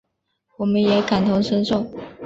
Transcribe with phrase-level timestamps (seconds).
[0.57, 1.85] 我们也感同身受